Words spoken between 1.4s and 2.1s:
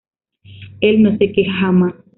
jamás.